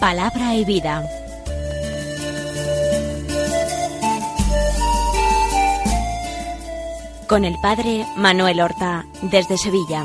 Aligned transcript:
Palabra 0.00 0.54
y 0.54 0.64
vida. 0.64 1.04
Con 7.26 7.44
el 7.44 7.56
Padre 7.60 8.06
Manuel 8.16 8.60
Horta, 8.60 9.06
desde 9.22 9.58
Sevilla. 9.58 10.04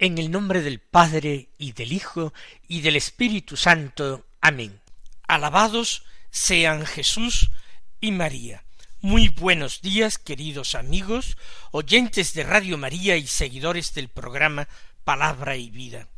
En 0.00 0.18
el 0.18 0.30
nombre 0.30 0.60
del 0.60 0.80
Padre 0.98 1.50
y 1.58 1.70
del 1.74 1.92
Hijo 1.92 2.34
y 2.66 2.80
del 2.80 2.96
Espíritu 2.96 3.56
Santo. 3.56 4.26
Amén. 4.40 4.80
Alabados 5.28 6.02
sean 6.32 6.84
Jesús 6.86 7.52
y 8.00 8.10
María. 8.10 8.64
Muy 9.00 9.28
buenos 9.28 9.80
días, 9.80 10.18
queridos 10.18 10.74
amigos, 10.74 11.36
oyentes 11.70 12.34
de 12.34 12.42
Radio 12.42 12.78
María 12.78 13.16
y 13.16 13.28
seguidores 13.28 13.94
del 13.94 14.08
programa 14.08 14.66
Palabra 15.04 15.54
y 15.54 15.70
Vida. 15.70 16.08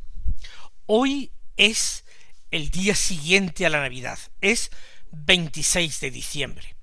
Hoy 0.87 1.29
es 1.57 2.03
el 2.49 2.71
día 2.71 2.95
siguiente 2.95 3.67
a 3.67 3.69
la 3.69 3.81
Navidad, 3.81 4.17
es 4.41 4.71
26 5.11 5.99
de 5.99 6.09
diciembre. 6.09 6.75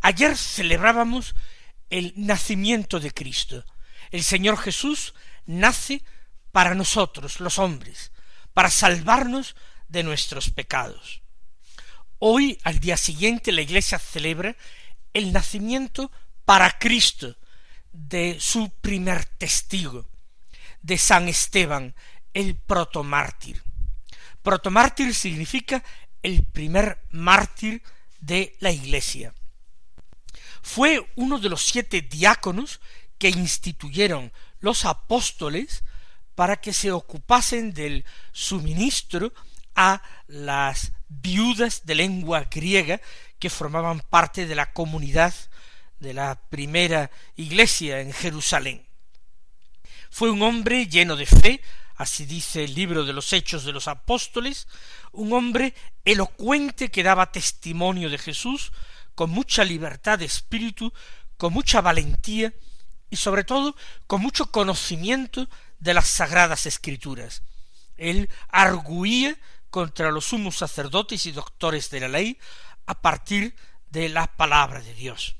Ayer 0.00 0.38
celebrábamos 0.38 1.34
el 1.90 2.14
nacimiento 2.16 2.98
de 2.98 3.10
Cristo. 3.10 3.66
El 4.10 4.22
Señor 4.22 4.56
Jesús 4.56 5.12
nace 5.44 6.00
para 6.56 6.74
nosotros, 6.74 7.38
los 7.40 7.58
hombres, 7.58 8.12
para 8.54 8.70
salvarnos 8.70 9.56
de 9.88 10.02
nuestros 10.02 10.48
pecados. 10.48 11.20
Hoy, 12.18 12.58
al 12.64 12.80
día 12.80 12.96
siguiente, 12.96 13.52
la 13.52 13.60
Iglesia 13.60 13.98
celebra 13.98 14.56
el 15.12 15.34
nacimiento 15.34 16.10
para 16.46 16.78
Cristo 16.78 17.36
de 17.92 18.38
su 18.40 18.70
primer 18.80 19.26
testigo, 19.26 20.08
de 20.80 20.96
San 20.96 21.28
Esteban, 21.28 21.94
el 22.32 22.56
protomártir. 22.56 23.62
Protomártir 24.42 25.14
significa 25.14 25.84
el 26.22 26.42
primer 26.42 27.04
mártir 27.10 27.82
de 28.18 28.56
la 28.60 28.70
Iglesia. 28.70 29.34
Fue 30.62 31.06
uno 31.16 31.38
de 31.38 31.50
los 31.50 31.66
siete 31.66 32.00
diáconos 32.00 32.80
que 33.18 33.28
instituyeron 33.28 34.32
los 34.60 34.86
apóstoles 34.86 35.82
para 36.36 36.56
que 36.56 36.72
se 36.72 36.92
ocupasen 36.92 37.72
del 37.72 38.04
suministro 38.30 39.32
a 39.74 40.02
las 40.28 40.92
viudas 41.08 41.84
de 41.84 41.96
lengua 41.96 42.44
griega 42.44 43.00
que 43.38 43.50
formaban 43.50 44.00
parte 44.00 44.46
de 44.46 44.54
la 44.54 44.72
comunidad 44.72 45.34
de 45.98 46.12
la 46.14 46.38
primera 46.48 47.10
iglesia 47.36 48.00
en 48.00 48.12
Jerusalén. 48.12 48.86
Fue 50.10 50.30
un 50.30 50.42
hombre 50.42 50.86
lleno 50.86 51.16
de 51.16 51.26
fe, 51.26 51.62
así 51.96 52.26
dice 52.26 52.64
el 52.64 52.74
libro 52.74 53.04
de 53.04 53.14
los 53.14 53.32
Hechos 53.32 53.64
de 53.64 53.72
los 53.72 53.88
Apóstoles, 53.88 54.68
un 55.12 55.32
hombre 55.32 55.74
elocuente 56.04 56.90
que 56.90 57.02
daba 57.02 57.32
testimonio 57.32 58.10
de 58.10 58.18
Jesús, 58.18 58.72
con 59.14 59.30
mucha 59.30 59.64
libertad 59.64 60.18
de 60.18 60.26
espíritu, 60.26 60.92
con 61.38 61.54
mucha 61.54 61.80
valentía 61.80 62.52
y 63.08 63.16
sobre 63.16 63.44
todo 63.44 63.74
con 64.06 64.20
mucho 64.20 64.50
conocimiento 64.50 65.48
de 65.78 65.94
las 65.94 66.08
sagradas 66.08 66.66
escrituras. 66.66 67.42
Él 67.96 68.28
arguía 68.48 69.36
contra 69.70 70.10
los 70.10 70.26
sumos 70.26 70.56
sacerdotes 70.56 71.26
y 71.26 71.32
doctores 71.32 71.90
de 71.90 72.00
la 72.00 72.08
ley 72.08 72.38
a 72.86 73.00
partir 73.00 73.54
de 73.90 74.08
la 74.08 74.26
palabra 74.26 74.80
de 74.80 74.94
Dios. 74.94 75.36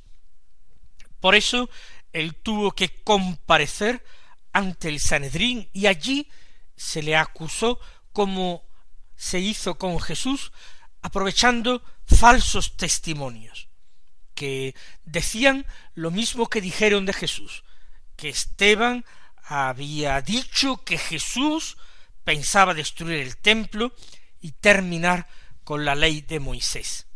Por 1.21 1.35
eso 1.35 1.71
él 2.13 2.35
tuvo 2.35 2.73
que 2.73 3.03
comparecer 3.03 4.05
ante 4.53 4.89
el 4.89 5.01
Sanedrín 5.01 5.69
y 5.73 5.87
allí 5.87 6.31
se 6.77 7.03
le 7.03 7.17
acusó 7.17 7.79
como 8.13 8.65
se 9.17 9.39
hizo 9.39 9.77
con 9.77 9.99
Jesús 10.01 10.53
aprovechando 11.03 11.83
falsos 12.07 12.77
testimonios 12.77 13.69
que 14.35 14.75
decían 15.05 15.67
lo 15.95 16.11
mismo 16.11 16.49
que 16.49 16.61
dijeron 16.61 17.07
de 17.07 17.15
Jesús, 17.15 17.65
que 18.17 18.29
Esteban 18.29 19.05
había 19.47 20.21
dicho 20.23 20.79
que 20.85 20.99
Jesús 20.99 21.77
pensaba 22.25 22.75
destruir 22.75 23.21
el 23.21 23.37
templo 23.37 23.95
y 24.41 24.53
terminar 24.53 25.29
con 25.63 25.85
la 25.85 25.95
ley 25.95 26.21
de 26.21 26.41
Moisés. 26.41 27.07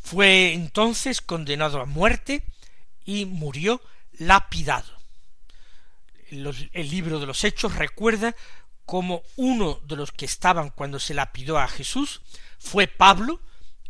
Fue 0.00 0.52
entonces 0.54 1.20
condenado 1.20 1.80
a 1.80 1.86
muerte 1.86 2.44
y 3.04 3.26
murió 3.26 3.82
lapidado. 4.12 4.92
El 6.30 6.90
libro 6.90 7.20
de 7.20 7.26
los 7.26 7.44
Hechos 7.44 7.76
recuerda 7.76 8.34
como 8.86 9.22
uno 9.36 9.80
de 9.84 9.96
los 9.96 10.12
que 10.12 10.24
estaban 10.24 10.70
cuando 10.70 10.98
se 10.98 11.14
lapidó 11.14 11.58
a 11.58 11.68
Jesús 11.68 12.22
fue 12.58 12.86
Pablo, 12.86 13.40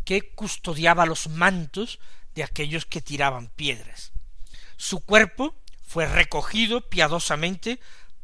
que 0.05 0.34
custodiaba 0.34 1.07
los 1.07 1.29
mantos 1.29 2.01
de 2.34 2.43
aquellos 2.43 2.84
que 2.84 3.01
tiraban 3.01 3.49
piedras. 3.49 4.13
Su 4.77 5.01
cuerpo 5.01 5.55
fue 5.87 6.06
recogido 6.06 6.89
piadosamente 6.89 7.81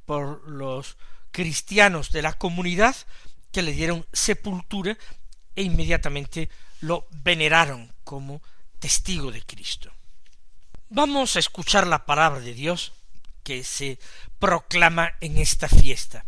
por 0.06 0.48
los 0.48 0.96
cristianos 1.30 2.10
de 2.10 2.22
la 2.22 2.32
comunidad 2.32 2.96
que 3.52 3.62
le 3.62 3.72
dieron 3.72 4.06
sepultura 4.12 4.96
e 5.54 5.62
inmediatamente 5.62 6.48
lo 6.80 7.06
veneraron 7.10 7.92
como 8.04 8.42
testigo 8.78 9.30
de 9.30 9.42
Cristo. 9.42 9.92
Vamos 10.88 11.36
a 11.36 11.38
escuchar 11.38 11.86
la 11.86 12.06
palabra 12.06 12.40
de 12.40 12.54
Dios 12.54 12.92
que 13.44 13.62
se 13.62 13.98
proclama 14.38 15.14
en 15.20 15.38
esta 15.38 15.68
fiesta. 15.68 16.24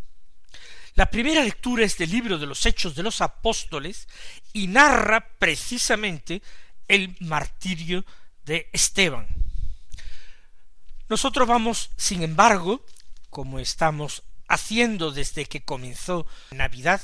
La 0.94 1.10
primera 1.10 1.42
lectura 1.42 1.84
es 1.84 1.96
del 1.96 2.10
libro 2.10 2.38
de 2.38 2.46
los 2.46 2.66
Hechos 2.66 2.94
de 2.94 3.02
los 3.02 3.22
Apóstoles 3.22 4.06
y 4.52 4.66
narra 4.66 5.26
precisamente 5.38 6.42
el 6.86 7.16
martirio 7.20 8.04
de 8.44 8.68
Esteban. 8.72 9.26
Nosotros 11.12 11.46
vamos, 11.46 11.90
sin 11.98 12.22
embargo, 12.22 12.86
como 13.28 13.58
estamos 13.58 14.22
haciendo 14.48 15.10
desde 15.10 15.44
que 15.44 15.62
comenzó 15.62 16.26
Navidad, 16.52 17.02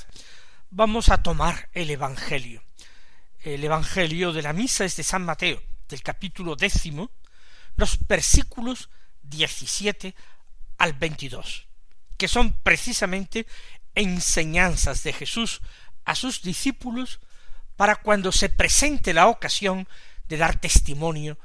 vamos 0.71 1.09
a 1.09 1.21
tomar 1.21 1.69
el 1.73 1.91
Evangelio. 1.91 2.63
El 3.41 3.63
Evangelio 3.63 4.33
de 4.33 4.41
la 4.41 4.51
misa 4.51 4.83
es 4.83 4.95
de 4.95 5.03
San 5.03 5.23
Mateo, 5.25 5.61
del 5.87 6.01
capítulo 6.01 6.55
décimo, 6.55 7.11
los 7.75 7.99
versículos 8.07 8.89
diecisiete 9.21 10.15
al 10.79 10.93
veintidós, 10.93 11.67
que 12.17 12.27
son 12.27 12.53
precisamente 12.63 13.45
enseñanzas 13.93 15.03
de 15.03 15.13
Jesús 15.13 15.61
a 16.03 16.15
sus 16.15 16.41
discípulos 16.41 17.19
para 17.75 17.97
cuando 17.97 18.31
se 18.31 18.49
presente 18.49 19.13
la 19.13 19.27
ocasión 19.27 19.87
de 20.27 20.37
dar 20.37 20.59
testimonio 20.59 21.37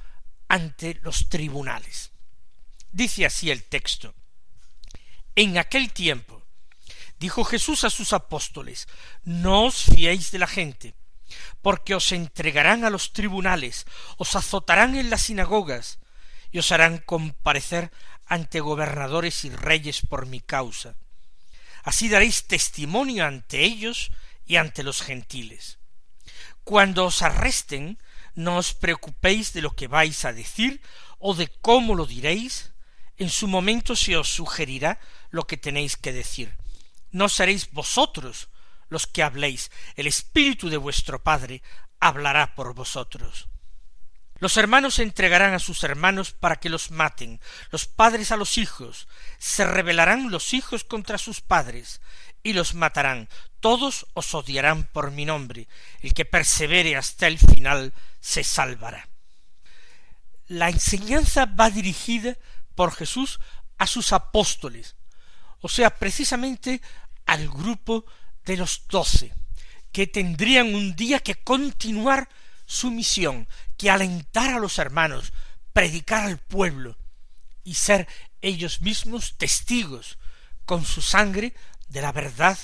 ante 0.48 0.98
los 1.02 1.28
tribunales. 1.28 2.13
Dice 2.94 3.26
así 3.26 3.50
el 3.50 3.64
texto. 3.64 4.14
En 5.34 5.58
aquel 5.58 5.92
tiempo 5.92 6.44
dijo 7.18 7.42
Jesús 7.42 7.82
a 7.82 7.90
sus 7.90 8.12
apóstoles, 8.12 8.86
no 9.24 9.64
os 9.64 9.82
fiéis 9.82 10.30
de 10.30 10.38
la 10.38 10.46
gente, 10.46 10.94
porque 11.60 11.96
os 11.96 12.12
entregarán 12.12 12.84
a 12.84 12.90
los 12.90 13.12
tribunales, 13.12 13.84
os 14.16 14.36
azotarán 14.36 14.94
en 14.94 15.10
las 15.10 15.22
sinagogas, 15.22 15.98
y 16.52 16.58
os 16.60 16.70
harán 16.70 16.98
comparecer 16.98 17.90
ante 18.26 18.60
gobernadores 18.60 19.44
y 19.44 19.50
reyes 19.50 20.02
por 20.02 20.26
mi 20.26 20.38
causa. 20.38 20.94
Así 21.82 22.08
daréis 22.08 22.46
testimonio 22.46 23.26
ante 23.26 23.64
ellos 23.64 24.12
y 24.46 24.54
ante 24.54 24.84
los 24.84 25.02
gentiles. 25.02 25.78
Cuando 26.62 27.06
os 27.06 27.22
arresten, 27.22 27.98
no 28.36 28.58
os 28.58 28.72
preocupéis 28.72 29.52
de 29.52 29.62
lo 29.62 29.74
que 29.74 29.88
vais 29.88 30.24
a 30.24 30.32
decir 30.32 30.80
o 31.18 31.34
de 31.34 31.48
cómo 31.60 31.96
lo 31.96 32.06
diréis, 32.06 32.70
en 33.18 33.30
su 33.30 33.46
momento 33.46 33.96
se 33.96 34.16
os 34.16 34.28
sugerirá 34.28 35.00
lo 35.30 35.46
que 35.46 35.56
tenéis 35.56 35.96
que 35.96 36.12
decir. 36.12 36.56
No 37.10 37.28
seréis 37.28 37.70
vosotros 37.70 38.48
los 38.88 39.06
que 39.06 39.22
habléis, 39.22 39.70
el 39.96 40.06
Espíritu 40.06 40.68
de 40.68 40.76
vuestro 40.76 41.22
Padre 41.22 41.62
hablará 42.00 42.54
por 42.54 42.74
vosotros. 42.74 43.48
Los 44.38 44.56
hermanos 44.56 44.98
entregarán 44.98 45.54
a 45.54 45.58
sus 45.58 45.84
hermanos 45.84 46.32
para 46.32 46.56
que 46.56 46.68
los 46.68 46.90
maten, 46.90 47.40
los 47.70 47.86
padres 47.86 48.32
a 48.32 48.36
los 48.36 48.58
hijos, 48.58 49.08
se 49.38 49.64
rebelarán 49.64 50.30
los 50.30 50.52
hijos 50.52 50.84
contra 50.84 51.18
sus 51.18 51.40
padres, 51.40 52.00
y 52.42 52.52
los 52.52 52.74
matarán, 52.74 53.28
todos 53.60 54.06
os 54.12 54.34
odiarán 54.34 54.84
por 54.84 55.12
mi 55.12 55.24
nombre, 55.24 55.66
el 56.00 56.12
que 56.12 56.24
persevere 56.24 56.96
hasta 56.96 57.26
el 57.26 57.38
final 57.38 57.94
se 58.20 58.44
salvará. 58.44 59.08
La 60.46 60.68
enseñanza 60.68 61.46
va 61.46 61.70
dirigida 61.70 62.36
por 62.74 62.92
Jesús 62.92 63.40
a 63.78 63.86
sus 63.86 64.12
apóstoles, 64.12 64.96
o 65.60 65.68
sea, 65.68 65.96
precisamente 65.98 66.80
al 67.26 67.48
grupo 67.48 68.04
de 68.44 68.56
los 68.56 68.86
doce, 68.88 69.34
que 69.92 70.06
tendrían 70.06 70.74
un 70.74 70.94
día 70.96 71.20
que 71.20 71.36
continuar 71.36 72.28
su 72.66 72.90
misión, 72.90 73.48
que 73.76 73.90
alentar 73.90 74.54
a 74.54 74.58
los 74.58 74.78
hermanos, 74.78 75.32
predicar 75.72 76.24
al 76.24 76.38
pueblo 76.38 76.96
y 77.62 77.74
ser 77.74 78.08
ellos 78.42 78.80
mismos 78.82 79.36
testigos 79.36 80.18
con 80.64 80.84
su 80.84 81.02
sangre 81.02 81.54
de 81.88 82.02
la 82.02 82.12
verdad 82.12 82.58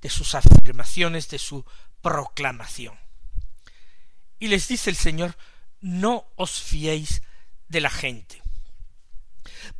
de 0.00 0.08
sus 0.08 0.34
afirmaciones, 0.34 1.28
de 1.28 1.38
su 1.38 1.64
proclamación. 2.00 2.98
Y 4.38 4.48
les 4.48 4.68
dice 4.68 4.90
el 4.90 4.96
Señor, 4.96 5.36
no 5.80 6.26
os 6.36 6.60
fiéis 6.60 7.22
de 7.68 7.80
la 7.80 7.90
gente. 7.90 8.42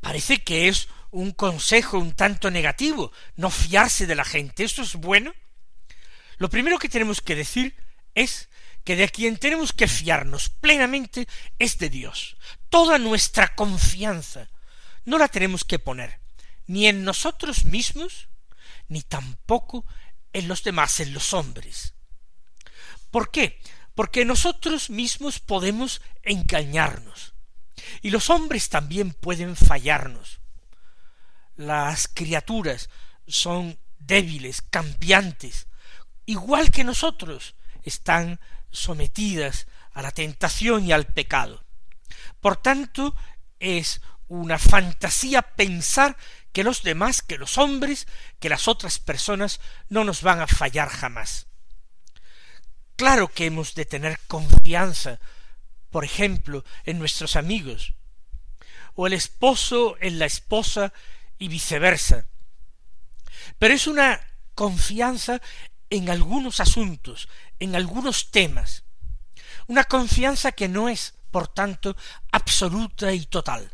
Parece 0.01 0.43
que 0.43 0.69
es 0.69 0.89
un 1.11 1.33
consejo 1.33 1.99
un 1.99 2.13
tanto 2.13 2.51
negativo, 2.51 3.13
no 3.37 3.51
fiarse 3.51 4.07
de 4.07 4.15
la 4.15 4.25
gente. 4.25 4.65
¿Esto 4.65 4.83
es 4.83 4.95
bueno? 4.95 5.35
Lo 6.39 6.51
primero 6.51 6.79
que 6.79 6.89
tenemos 6.89 7.21
que 7.21 7.35
decir 7.35 7.75
es 8.15 8.49
que 8.85 8.97
de 8.97 9.09
quien 9.09 9.37
tenemos 9.37 9.73
que 9.73 9.89
fiarnos 9.89 10.49
plenamente 10.49 11.27
es 11.59 11.79
de 11.79 11.89
Dios. 11.89 12.37
Toda 12.69 12.99
nuestra 12.99 13.55
confianza 13.55 14.49
no 15.05 15.19
la 15.19 15.29
tenemos 15.29 15.65
que 15.65 15.79
poner 15.79 16.21
ni 16.67 16.87
en 16.87 17.05
nosotros 17.05 17.65
mismos, 17.65 18.29
ni 18.89 19.03
tampoco 19.03 19.85
en 20.33 20.49
los 20.49 20.63
demás, 20.63 21.01
en 21.01 21.15
los 21.15 21.33
hombres. 21.33 21.95
¿Por 23.11 23.31
qué? 23.31 23.61
Porque 23.95 24.25
nosotros 24.25 24.91
mismos 24.91 25.41
podemos 25.41 26.03
engañarnos, 26.23 27.35
y 28.03 28.11
los 28.11 28.31
hombres 28.31 28.69
también 28.69 29.13
pueden 29.13 29.57
fallarnos. 29.57 30.41
Las 31.57 32.09
criaturas 32.09 32.91
son 33.27 33.79
débiles, 33.99 34.63
cambiantes, 34.63 35.67
igual 36.27 36.71
que 36.71 36.85
nosotros, 36.85 37.55
están 37.83 38.41
sometidas 38.71 39.67
a 39.93 40.03
la 40.03 40.11
tentación 40.11 40.85
y 40.85 40.93
al 40.93 41.07
pecado. 41.07 41.65
Por 42.41 42.57
tanto, 42.57 43.15
es 43.59 44.01
una 44.29 44.59
fantasía 44.59 45.43
pensar 45.43 46.17
que 46.53 46.65
los 46.65 46.83
demás, 46.83 47.23
que 47.23 47.39
los 47.39 47.59
hombres, 47.59 48.07
que 48.41 48.49
las 48.49 48.69
otras 48.69 48.99
personas 48.99 49.61
no 49.89 50.05
nos 50.05 50.23
van 50.23 50.41
a 50.41 50.47
fallar 50.47 50.89
jamás. 50.89 51.47
Claro 52.97 53.29
que 53.29 53.47
hemos 53.47 53.75
de 53.75 53.85
tener 53.85 54.19
confianza, 54.27 55.21
por 55.97 56.05
ejemplo, 56.05 56.63
en 56.85 56.99
nuestros 56.99 57.37
amigos, 57.37 57.95
o 58.97 59.07
el 59.07 59.15
esposo 59.15 59.97
en 59.99 60.19
la 60.19 60.27
esposa 60.27 60.93
y 61.39 61.49
viceversa. 61.49 62.27
Pero 63.59 63.73
es 63.73 63.87
una 63.87 64.21
confianza 64.55 65.41
en 65.89 66.11
algunos 66.11 66.61
asuntos, 66.61 67.31
en 67.61 67.75
algunos 67.75 68.31
temas, 68.31 68.85
una 69.69 69.85
confianza 69.85 70.53
que 70.53 70.69
no 70.69 70.91
es, 70.91 71.15
por 71.31 71.49
tanto, 71.49 71.97
absoluta 72.31 73.15
y 73.15 73.25
total 73.25 73.73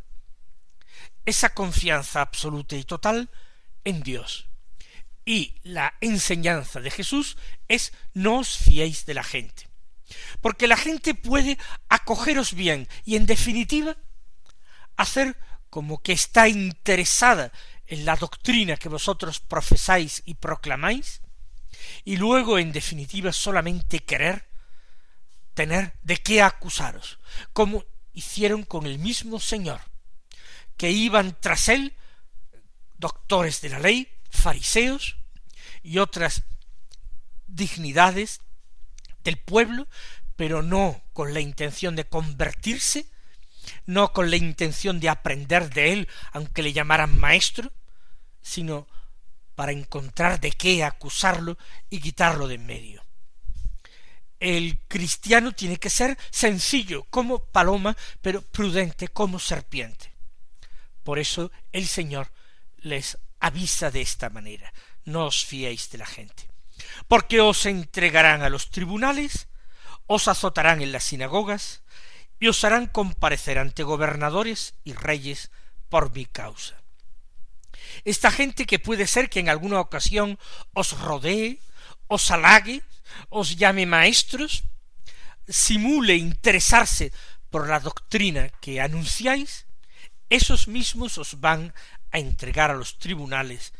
esa 1.26 1.54
confianza 1.54 2.20
absoluta 2.20 2.76
y 2.76 2.84
total 2.84 3.30
en 3.82 4.04
Dios. 4.04 4.46
Y 5.24 5.56
la 5.64 5.94
enseñanza 6.00 6.78
de 6.78 6.92
Jesús 6.92 7.36
es 7.66 7.92
no 8.14 8.38
os 8.38 8.58
fiéis 8.58 9.06
de 9.06 9.14
la 9.14 9.24
gente. 9.24 9.71
Porque 10.40 10.66
la 10.66 10.76
gente 10.76 11.14
puede 11.14 11.58
acogeros 11.88 12.54
bien 12.54 12.88
y 13.04 13.16
en 13.16 13.26
definitiva 13.26 13.96
hacer 14.96 15.36
como 15.70 16.02
que 16.02 16.12
está 16.12 16.48
interesada 16.48 17.52
en 17.86 18.04
la 18.04 18.16
doctrina 18.16 18.76
que 18.76 18.88
vosotros 18.88 19.40
profesáis 19.40 20.22
y 20.24 20.34
proclamáis, 20.34 21.20
y 22.04 22.16
luego 22.16 22.58
en 22.58 22.72
definitiva 22.72 23.32
solamente 23.32 24.00
querer 24.00 24.48
tener 25.54 25.94
de 26.02 26.16
qué 26.18 26.42
acusaros, 26.42 27.18
como 27.52 27.84
hicieron 28.12 28.64
con 28.64 28.86
el 28.86 28.98
mismo 28.98 29.40
Señor, 29.40 29.80
que 30.76 30.90
iban 30.90 31.36
tras 31.40 31.68
él 31.68 31.94
doctores 32.98 33.60
de 33.60 33.68
la 33.70 33.78
ley, 33.78 34.08
fariseos 34.30 35.16
y 35.82 35.98
otras 35.98 36.44
dignidades 37.46 38.40
del 39.22 39.38
pueblo, 39.38 39.86
pero 40.36 40.62
no 40.62 41.02
con 41.12 41.34
la 41.34 41.40
intención 41.40 41.96
de 41.96 42.04
convertirse, 42.04 43.06
no 43.86 44.12
con 44.12 44.30
la 44.30 44.36
intención 44.36 45.00
de 45.00 45.08
aprender 45.08 45.72
de 45.72 45.92
él, 45.92 46.08
aunque 46.32 46.62
le 46.62 46.72
llamaran 46.72 47.18
maestro, 47.18 47.72
sino 48.40 48.86
para 49.54 49.72
encontrar 49.72 50.40
de 50.40 50.50
qué 50.50 50.82
acusarlo 50.82 51.58
y 51.90 52.00
quitarlo 52.00 52.48
de 52.48 52.56
en 52.56 52.66
medio. 52.66 53.04
El 54.40 54.78
cristiano 54.88 55.52
tiene 55.52 55.76
que 55.76 55.90
ser 55.90 56.18
sencillo 56.30 57.04
como 57.04 57.44
paloma, 57.44 57.96
pero 58.20 58.42
prudente 58.42 59.08
como 59.08 59.38
serpiente. 59.38 60.12
Por 61.04 61.18
eso 61.18 61.52
el 61.70 61.86
Señor 61.86 62.32
les 62.78 63.18
avisa 63.38 63.90
de 63.90 64.00
esta 64.00 64.30
manera, 64.30 64.72
no 65.04 65.26
os 65.26 65.44
fiéis 65.44 65.90
de 65.90 65.98
la 65.98 66.06
gente, 66.06 66.48
porque 67.08 67.40
os 67.40 67.66
entregarán 67.66 68.42
a 68.42 68.48
los 68.48 68.70
tribunales, 68.70 69.48
os 70.06 70.28
azotarán 70.28 70.82
en 70.82 70.92
las 70.92 71.04
sinagogas, 71.04 71.82
y 72.38 72.48
os 72.48 72.64
harán 72.64 72.86
comparecer 72.86 73.58
ante 73.58 73.84
gobernadores 73.84 74.74
y 74.84 74.94
reyes 74.94 75.50
por 75.88 76.12
mi 76.12 76.26
causa. 76.26 76.82
Esta 78.04 78.30
gente 78.30 78.66
que 78.66 78.78
puede 78.78 79.06
ser 79.06 79.30
que 79.30 79.40
en 79.40 79.48
alguna 79.48 79.78
ocasión 79.78 80.38
os 80.72 80.98
rodee, 80.98 81.60
os 82.08 82.30
halague, 82.30 82.82
os 83.28 83.56
llame 83.56 83.86
maestros, 83.86 84.64
simule 85.46 86.16
interesarse 86.16 87.12
por 87.50 87.68
la 87.68 87.80
doctrina 87.80 88.48
que 88.60 88.80
anunciáis, 88.80 89.66
esos 90.30 90.66
mismos 90.66 91.18
os 91.18 91.40
van 91.40 91.74
a 92.10 92.18
entregar 92.18 92.70
a 92.70 92.74
los 92.74 92.98
tribunales 92.98 93.72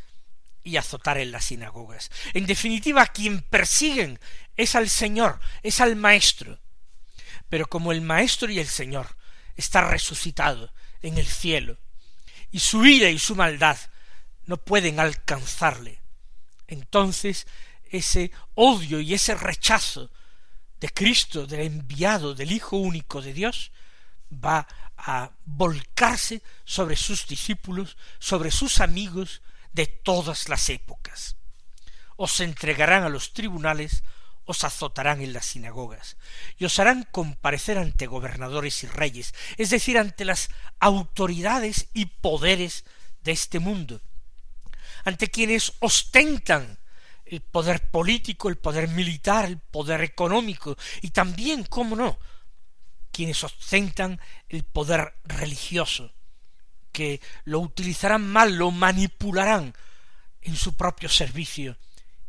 y 0.65 0.77
azotar 0.77 1.19
en 1.19 1.33
las 1.33 1.47
sinagogas. 1.47 2.11
En 2.35 2.47
definitiva, 2.47 3.07
quien 3.07 3.43
persiguen 3.43 4.21
es 4.57 4.75
al 4.75 4.89
Señor, 4.89 5.41
es 5.63 5.81
al 5.81 5.97
Maestro. 5.97 6.59
Pero 7.49 7.67
como 7.67 7.93
el 7.93 8.01
Maestro 8.01 8.51
y 8.51 8.59
el 8.59 8.69
Señor 8.69 9.17
está 9.57 9.83
resucitado 9.89 10.73
en 11.03 11.19
el 11.19 11.27
cielo, 11.27 11.79
y 12.51 12.61
su 12.61 12.85
ira 12.85 13.09
y 13.09 13.19
su 13.19 13.35
maldad 13.35 13.79
no 14.45 14.57
pueden 14.57 15.01
alcanzarle, 15.01 16.01
entonces 16.69 17.47
ese 17.91 18.31
odio 18.55 19.01
y 19.01 19.15
ese 19.15 19.35
rechazo 19.35 20.11
de 20.81 20.89
Cristo, 20.89 21.47
del 21.47 21.61
enviado, 21.61 22.35
del 22.35 22.53
Hijo 22.53 22.77
único 22.77 23.21
de 23.21 23.33
Dios, 23.33 23.71
va 24.33 24.67
a 24.97 25.31
volcarse 25.45 26.43
sobre 26.65 26.97
sus 26.97 27.27
discípulos, 27.27 27.97
sobre 28.19 28.51
sus 28.51 28.81
amigos 28.81 29.43
de 29.73 29.87
todas 29.87 30.49
las 30.49 30.69
épocas. 30.71 31.37
Os 32.17 32.41
entregarán 32.41 33.05
a 33.05 33.09
los 33.09 33.33
tribunales, 33.33 34.03
os 34.45 34.65
azotarán 34.65 35.21
en 35.23 35.33
las 35.33 35.47
sinagogas, 35.47 36.17
y 36.59 36.65
os 36.65 36.79
harán 36.79 37.07
comparecer 37.11 37.79
ante 37.79 38.07
gobernadores 38.07 38.83
y 38.85 38.87
reyes, 38.87 39.35
es 39.57 39.71
decir, 39.71 39.99
ante 39.99 40.25
las 40.25 40.51
autoridades 40.81 41.89
y 41.95 42.07
poderes 42.07 42.85
de 43.23 43.33
este 43.33 43.59
mundo, 43.59 44.01
ante 45.05 45.29
quienes 45.29 45.75
ostentan 45.81 46.79
el 47.25 47.41
poder 47.41 47.89
político, 47.91 48.49
el 48.49 48.59
poder 48.59 48.89
militar, 48.89 49.47
el 49.47 49.59
poder 49.59 50.03
económico, 50.03 50.77
y 51.01 51.11
también, 51.11 51.65
cómo 51.65 51.97
no, 51.97 52.19
quienes 53.11 53.43
ostentan 53.45 54.21
el 54.49 54.65
poder 54.65 55.15
religioso, 55.25 56.13
que 56.93 57.21
lo 57.45 57.61
utilizarán 57.61 58.27
mal, 58.27 58.57
lo 58.57 58.71
manipularán 58.71 59.75
en 60.43 60.57
su 60.57 60.77
propio 60.77 61.09
servicio, 61.09 61.77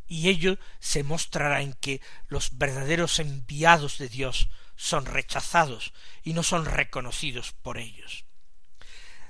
y 0.07 0.29
ello 0.29 0.57
se 0.79 1.03
mostrará 1.03 1.61
en 1.61 1.73
que 1.73 2.01
los 2.27 2.57
verdaderos 2.57 3.19
enviados 3.19 3.97
de 3.97 4.09
Dios 4.09 4.49
son 4.75 5.05
rechazados 5.05 5.93
y 6.23 6.33
no 6.33 6.43
son 6.43 6.65
reconocidos 6.65 7.51
por 7.51 7.77
ellos. 7.77 8.25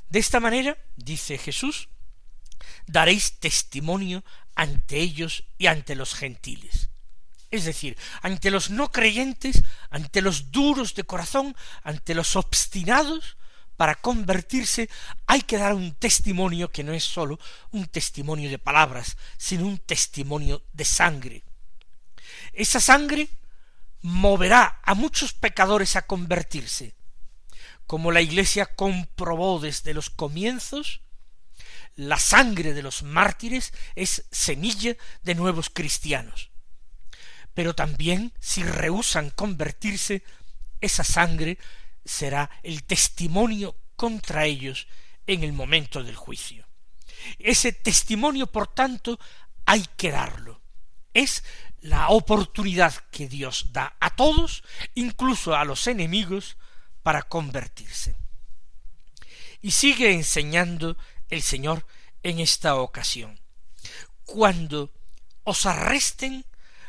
De 0.10 0.20
esta 0.20 0.40
manera, 0.40 0.78
dice 0.96 1.38
Jesús, 1.38 1.90
daréis 2.86 3.40
testimonio 3.40 4.24
ante 4.56 5.00
ellos 5.00 5.46
y 5.58 5.68
ante 5.68 5.96
los 5.96 6.14
gentiles. 6.14 6.90
Es 7.50 7.66
decir, 7.66 7.98
ante 8.22 8.50
los 8.50 8.70
no 8.72 8.92
creyentes, 8.92 9.64
ante 9.90 10.22
los 10.22 10.52
duros 10.52 10.96
de 10.96 11.04
corazón, 11.04 11.56
ante 11.84 12.16
los 12.16 12.36
obstinados, 12.36 13.38
para 13.84 13.96
convertirse 13.96 14.90
hay 15.28 15.42
que 15.42 15.58
dar 15.58 15.74
un 15.74 15.94
testimonio 15.96 16.72
que 16.72 16.86
no 16.86 16.94
es 16.94 17.04
sólo 17.04 17.38
un 17.72 17.86
testimonio 17.88 18.50
de 18.50 18.58
palabras, 18.58 19.18
sino 19.36 19.66
un 19.66 19.78
testimonio 19.78 20.64
de 20.72 20.86
sangre. 20.86 21.44
Esa 22.54 22.80
sangre 22.80 23.28
moverá 24.02 24.80
a 24.84 24.94
muchos 24.94 25.34
pecadores 25.34 25.98
a 25.98 26.04
convertirse. 26.04 26.96
Como 27.86 28.14
la 28.14 28.22
Iglesia 28.22 28.68
comprobó 28.68 29.60
desde 29.60 29.94
los 29.94 30.10
comienzos, 30.10 31.02
la 31.98 32.20
sangre 32.20 32.74
de 32.74 32.84
los 32.84 33.04
mártires 33.04 33.74
es 33.96 34.24
semilla 34.32 34.96
de 35.24 35.36
nuevos 35.36 35.70
cristianos 35.70 36.52
pero 37.54 37.76
también 37.76 38.34
si 38.40 38.64
rehusan 38.64 39.30
convertirse, 39.30 40.24
esa 40.82 41.04
sangre 41.04 41.60
será 42.06 42.50
el 42.64 42.84
testimonio 42.84 43.76
contra 43.96 44.46
ellos 44.46 44.88
en 45.28 45.44
el 45.44 45.54
momento 45.54 46.04
del 46.04 46.16
juicio. 46.16 46.68
Ese 47.40 47.72
testimonio, 47.72 48.48
por 48.48 48.68
tanto, 48.68 49.20
hay 49.66 49.86
que 49.96 50.12
darlo. 50.12 50.62
Es 51.14 51.44
la 51.82 52.10
oportunidad 52.10 52.94
que 53.12 53.28
Dios 53.28 53.68
da 53.72 53.96
a 54.00 54.16
todos, 54.16 54.64
incluso 54.96 55.56
a 55.56 55.66
los 55.66 55.88
enemigos, 55.88 56.58
para 57.02 57.24
convertirse. 57.24 58.16
Y 59.62 59.72
sigue 59.72 60.12
enseñando 60.12 60.98
el 61.30 61.42
Señor 61.42 61.86
en 62.24 62.40
esta 62.40 62.76
ocasión. 62.76 63.40
Cuando 64.26 64.92
os 65.44 65.66
arresten, 65.66 66.46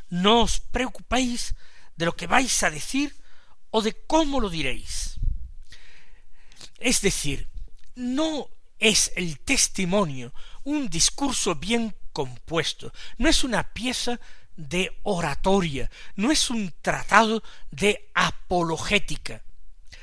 no 0.08 0.42
os 0.42 0.60
preocupéis 0.60 1.54
de 1.96 2.06
lo 2.06 2.16
que 2.16 2.26
vais 2.26 2.62
a 2.62 2.70
decir 2.70 3.16
o 3.76 3.82
de 3.82 3.92
cómo 4.06 4.38
lo 4.38 4.48
diréis. 4.50 5.18
Es 6.78 7.00
decir, 7.00 7.48
no 7.96 8.48
es 8.78 9.10
el 9.16 9.40
testimonio 9.40 10.32
un 10.62 10.88
discurso 10.88 11.56
bien 11.56 11.92
compuesto, 12.12 12.92
no 13.18 13.28
es 13.28 13.42
una 13.42 13.72
pieza 13.72 14.20
de 14.54 14.96
oratoria, 15.02 15.90
no 16.14 16.30
es 16.30 16.50
un 16.50 16.72
tratado 16.82 17.42
de 17.72 18.12
apologética. 18.14 19.42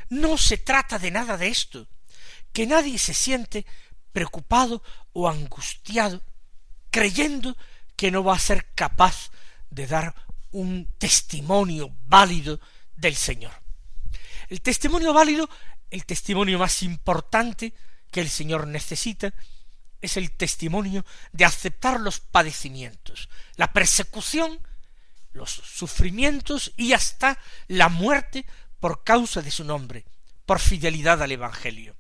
No 0.10 0.38
se 0.38 0.58
trata 0.58 1.00
de 1.00 1.12
nada 1.12 1.38
de 1.38 1.48
esto, 1.48 1.88
que 2.52 2.68
nadie 2.68 3.00
se 3.00 3.14
siente 3.14 3.66
preocupado 4.12 4.84
o 5.14 5.30
angustiado, 5.30 6.22
creyendo 6.90 7.56
que 7.96 8.12
no 8.12 8.22
va 8.22 8.36
a 8.36 8.40
ser 8.40 8.74
capaz 8.76 9.32
de 9.70 9.88
dar 9.88 10.14
un 10.52 10.90
testimonio 10.98 11.96
válido 12.08 12.60
del 12.98 13.16
Señor. 13.16 13.61
El 14.52 14.62
testimonio 14.62 15.14
válido, 15.14 15.50
el 15.90 16.06
testimonio 16.06 16.60
más 16.60 16.84
importante 16.84 17.74
que 18.12 18.20
el 18.20 18.30
Señor 18.30 18.68
necesita, 18.68 19.34
es 20.02 20.18
el 20.18 20.34
testimonio 20.34 21.06
de 21.32 21.46
aceptar 21.46 22.02
los 22.02 22.20
padecimientos, 22.20 23.30
la 23.56 23.72
persecución, 23.72 24.60
los 25.32 25.52
sufrimientos 25.52 26.74
y 26.76 26.92
hasta 26.92 27.40
la 27.70 27.88
muerte 27.88 28.46
por 28.82 29.06
causa 29.06 29.42
de 29.42 29.52
su 29.52 29.64
nombre, 29.64 30.04
por 30.46 30.60
fidelidad 30.60 31.24
al 31.24 31.32
Evangelio. 31.32 31.96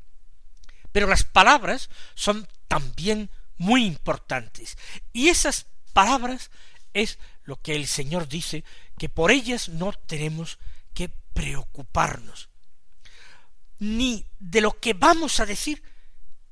Pero 0.91 1.07
las 1.07 1.23
palabras 1.23 1.89
son 2.15 2.49
también 2.67 3.29
muy 3.55 3.85
importantes, 3.85 4.77
y 5.13 5.29
esas 5.29 5.67
palabras 5.93 6.51
es 6.91 7.17
lo 7.45 7.61
que 7.61 7.77
el 7.77 7.87
Señor 7.87 8.27
dice, 8.27 8.65
que 8.97 9.07
por 9.07 9.31
ellas 9.31 9.69
no 9.69 9.93
tenemos 9.93 10.59
que 10.93 11.09
preocuparnos, 11.09 12.49
ni 13.79 14.25
de 14.39 14.61
lo 14.61 14.79
que 14.79 14.93
vamos 14.93 15.39
a 15.39 15.45
decir, 15.45 15.81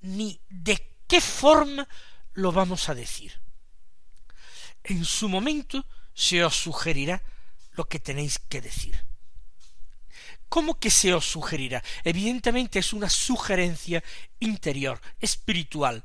ni 0.01 0.39
de 0.49 0.95
qué 1.07 1.21
forma 1.21 1.87
lo 2.33 2.51
vamos 2.51 2.89
a 2.89 2.95
decir. 2.95 3.39
En 4.83 5.05
su 5.05 5.29
momento 5.29 5.85
se 6.13 6.43
os 6.43 6.55
sugerirá 6.55 7.21
lo 7.73 7.85
que 7.87 7.99
tenéis 7.99 8.39
que 8.39 8.61
decir. 8.61 9.05
¿Cómo 10.49 10.79
que 10.79 10.89
se 10.89 11.13
os 11.13 11.25
sugerirá? 11.25 11.83
Evidentemente 12.03 12.79
es 12.79 12.91
una 12.91 13.09
sugerencia 13.09 14.03
interior, 14.39 14.99
espiritual. 15.19 16.03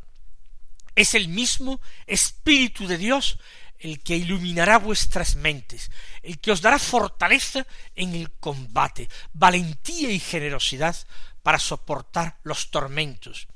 Es 0.94 1.14
el 1.14 1.28
mismo 1.28 1.80
Espíritu 2.06 2.86
de 2.86 2.98
Dios 2.98 3.38
el 3.84 4.00
que 4.00 4.16
iluminará 4.16 4.78
vuestras 4.78 5.36
mentes, 5.36 5.90
el 6.22 6.40
que 6.40 6.50
os 6.50 6.62
dará 6.62 6.78
fortaleza 6.78 7.66
en 7.94 8.14
el 8.14 8.32
combate, 8.32 9.10
valentía 9.34 10.10
y 10.10 10.18
generosidad 10.18 10.96
para 11.42 11.58
soportar 11.58 12.38
los 12.44 12.70
tormentos, 12.70 13.46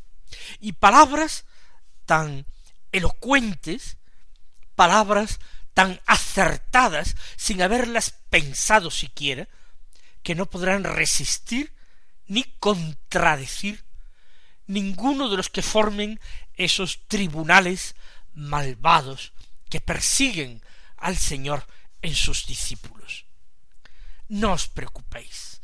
y 0.61 0.73
palabras 0.73 1.47
tan 2.05 2.45
elocuentes, 2.93 3.97
palabras 4.75 5.41
tan 5.73 5.99
acertadas 6.05 7.17
sin 7.37 7.63
haberlas 7.63 8.11
pensado 8.29 8.91
siquiera, 8.91 9.49
que 10.23 10.35
no 10.35 10.45
podrán 10.45 10.85
resistir 10.85 11.73
ni 12.27 12.45
contradecir 12.61 13.83
ninguno 14.67 15.31
de 15.31 15.39
los 15.39 15.49
que 15.49 15.63
formen 15.63 16.21
esos 16.53 17.07
tribunales 17.09 17.95
malvados 18.35 19.33
que 19.69 19.81
persiguen 19.81 20.63
al 20.97 21.17
Señor 21.17 21.67
en 22.03 22.15
sus 22.15 22.47
discípulos. 22.47 23.27
No 24.29 24.53
os 24.53 24.69
preocupéis. 24.69 25.61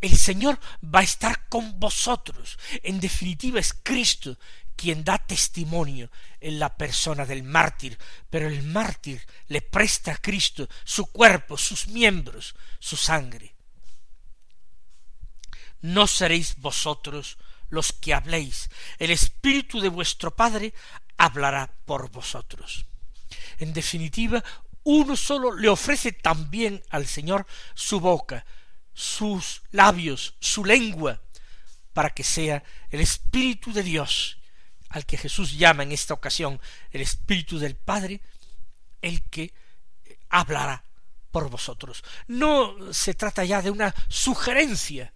El 0.00 0.16
Señor 0.16 0.58
va 0.82 1.00
a 1.00 1.04
estar 1.04 1.48
con 1.48 1.78
vosotros. 1.78 2.58
En 2.82 3.00
definitiva 3.00 3.60
es 3.60 3.74
Cristo 3.74 4.38
quien 4.74 5.04
da 5.04 5.18
testimonio 5.18 6.10
en 6.40 6.58
la 6.58 6.74
persona 6.74 7.26
del 7.26 7.42
mártir, 7.42 7.98
pero 8.30 8.48
el 8.48 8.62
mártir 8.62 9.20
le 9.48 9.60
presta 9.60 10.12
a 10.12 10.16
Cristo 10.16 10.68
su 10.84 11.12
cuerpo, 11.12 11.58
sus 11.58 11.88
miembros, 11.88 12.54
su 12.78 12.96
sangre. 12.96 13.54
No 15.82 16.06
seréis 16.06 16.56
vosotros 16.56 17.36
los 17.68 17.92
que 17.92 18.14
habléis, 18.14 18.70
el 18.98 19.10
Espíritu 19.10 19.80
de 19.80 19.88
vuestro 19.88 20.34
Padre 20.34 20.72
hablará 21.18 21.70
por 21.84 22.10
vosotros. 22.10 22.86
En 23.58 23.72
definitiva, 23.72 24.42
uno 24.84 25.16
solo 25.16 25.54
le 25.54 25.68
ofrece 25.68 26.12
también 26.12 26.82
al 26.90 27.06
Señor 27.06 27.46
su 27.74 28.00
boca, 28.00 28.44
sus 28.94 29.62
labios, 29.70 30.34
su 30.40 30.64
lengua, 30.64 31.20
para 31.92 32.10
que 32.10 32.24
sea 32.24 32.62
el 32.90 33.00
Espíritu 33.00 33.72
de 33.72 33.82
Dios, 33.82 34.38
al 34.88 35.06
que 35.06 35.16
Jesús 35.16 35.56
llama 35.56 35.82
en 35.82 35.92
esta 35.92 36.14
ocasión 36.14 36.60
el 36.90 37.00
Espíritu 37.02 37.58
del 37.58 37.76
Padre, 37.76 38.20
el 39.02 39.22
que 39.28 39.52
hablará 40.28 40.84
por 41.30 41.48
vosotros. 41.50 42.02
No 42.26 42.92
se 42.92 43.14
trata 43.14 43.44
ya 43.44 43.62
de 43.62 43.70
una 43.70 43.94
sugerencia 44.08 45.12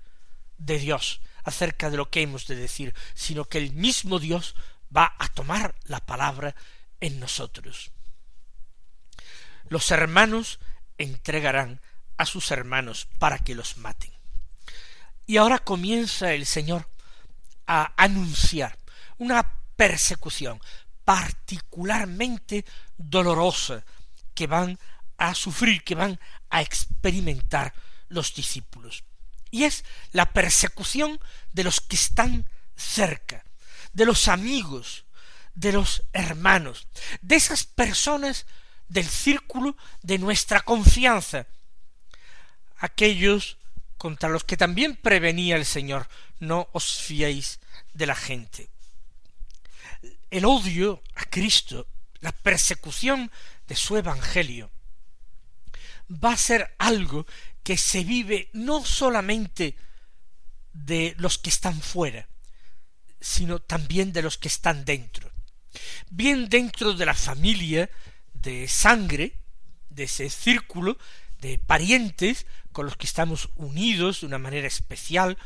de 0.59 0.79
Dios 0.79 1.21
acerca 1.43 1.91
de 1.91 1.97
lo 1.97 2.11
que 2.11 2.23
hemos 2.23 2.47
de 2.47 2.57
decir, 2.57 2.95
sino 3.15 3.45
que 3.45 3.59
el 3.59 3.73
mismo 3.73 4.19
Dios 4.19 4.55
va 4.95 5.15
a 5.19 5.29
tomar 5.29 5.75
la 5.85 6.01
palabra 6.01 6.55
en 7.01 7.19
nosotros 7.19 7.94
los 9.69 9.91
hermanos 9.91 10.59
entregarán 10.99 11.81
a 12.17 12.27
sus 12.27 12.51
hermanos 12.51 13.09
para 13.19 13.39
que 13.39 13.55
los 13.55 13.77
maten. 13.79 14.13
Y 15.27 15.39
ahora 15.39 15.59
comienza 15.59 16.33
el 16.33 16.47
Señor 16.47 16.89
a 17.67 17.93
anunciar 17.97 18.79
una 19.19 19.51
persecución 19.77 20.61
particularmente 21.05 22.65
dolorosa 22.97 23.85
que 24.35 24.47
van 24.47 24.79
a 25.17 25.35
sufrir, 25.35 25.83
que 25.83 25.95
van 25.95 26.19
a 26.51 26.63
experimentar 26.63 27.75
los 28.09 28.35
discípulos. 28.35 29.05
Y 29.51 29.65
es 29.65 29.85
la 30.13 30.33
persecución 30.33 31.21
de 31.53 31.65
los 31.65 31.81
que 31.81 31.97
están 31.97 32.49
cerca, 32.77 33.45
de 33.93 34.05
los 34.05 34.29
amigos, 34.29 35.05
de 35.55 35.73
los 35.73 36.03
hermanos, 36.13 36.89
de 37.23 37.37
esas 37.37 37.65
personas 37.65 38.47
del 38.89 39.07
círculo 39.07 39.77
de 40.03 40.19
nuestra 40.19 40.61
confianza, 40.61 41.47
aquellos 42.79 43.57
contra 43.97 44.29
los 44.29 44.45
que 44.45 44.57
también 44.57 44.97
prevenía 44.97 45.57
el 45.57 45.65
Señor, 45.65 46.09
no 46.39 46.69
os 46.73 46.99
fiéis 46.99 47.61
de 47.95 48.07
la 48.07 48.15
gente. 48.15 48.69
El 50.31 50.45
odio 50.45 51.03
a 51.15 51.25
Cristo, 51.25 51.87
la 52.21 52.33
persecución 52.33 53.31
de 53.67 53.77
su 53.77 53.97
Evangelio, 53.97 54.71
va 56.11 56.33
a 56.33 56.37
ser 56.37 56.75
algo 56.79 57.27
que 57.63 57.79
se 57.79 58.05
vive 58.05 58.51
no 58.53 58.85
solamente 58.85 59.77
de 60.73 61.15
los 61.19 61.39
que 61.39 61.51
están 61.51 61.81
fuera, 61.81 62.29
sino 63.21 63.59
también 63.59 64.13
de 64.13 64.23
los 64.23 64.37
que 64.37 64.49
están 64.49 64.85
dentro. 64.85 65.31
Bien 66.11 66.49
dentro 66.49 66.93
de 66.93 67.07
la 67.07 67.15
familia, 67.15 67.89
de 68.45 68.69
sangre, 68.69 69.39
de 69.91 70.05
ese 70.05 70.31
círculo 70.31 70.99
de 71.41 71.59
parientes 71.59 72.47
con 72.73 72.87
los 72.87 72.97
que 72.97 73.07
estamos 73.07 73.49
unidos 73.57 74.21
de 74.21 74.27
una 74.27 74.39
manera 74.39 74.67
especial, 74.67 75.39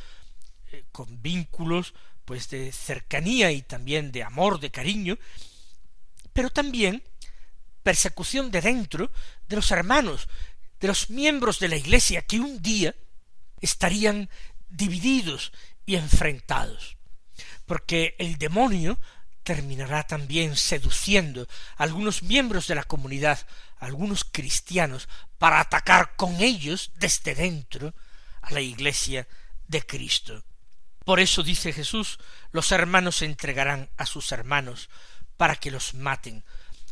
eh, 0.73 0.85
con 0.93 1.23
vínculos 1.23 1.95
pues 2.25 2.51
de 2.51 2.73
cercanía 2.73 3.53
y 3.53 3.63
también 3.63 4.13
de 4.13 4.23
amor, 4.23 4.61
de 4.61 4.71
cariño, 4.71 5.19
pero 6.33 6.51
también 6.51 7.03
persecución 7.83 8.51
de 8.51 8.61
dentro 8.61 9.11
de 9.49 9.57
los 9.57 9.71
hermanos, 9.71 10.29
de 10.79 10.89
los 10.89 11.09
miembros 11.09 11.59
de 11.59 11.69
la 11.69 11.77
Iglesia 11.77 12.23
que 12.23 12.39
un 12.39 12.61
día 12.61 12.95
estarían 13.61 14.29
divididos 14.69 15.53
y 15.87 15.97
enfrentados, 15.97 16.99
porque 17.65 18.15
el 18.19 18.37
demonio 18.37 18.99
terminará 19.49 20.03
también 20.03 20.57
seduciendo 20.57 21.49
a 21.79 21.85
algunos 21.85 22.23
miembros 22.23 22.67
de 22.67 22.75
la 22.75 22.85
comunidad, 22.85 23.47
a 23.79 23.87
algunos 23.87 24.23
cristianos, 24.23 25.09
para 25.39 25.59
atacar 25.59 26.17
con 26.17 26.43
ellos 26.43 26.91
desde 26.97 27.35
dentro 27.35 27.95
a 28.43 28.53
la 28.53 28.61
iglesia 28.61 29.27
de 29.67 29.87
Cristo. 29.87 30.45
Por 31.03 31.19
eso 31.19 31.43
dice 31.43 31.73
Jesús, 31.73 32.19
los 32.53 32.73
hermanos 32.73 33.17
se 33.17 33.25
entregarán 33.25 33.89
a 33.97 34.05
sus 34.05 34.33
hermanos 34.33 34.91
para 35.39 35.57
que 35.57 35.71
los 35.71 35.95
maten. 35.95 36.45